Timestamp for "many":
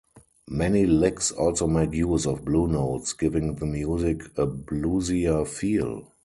0.49-0.87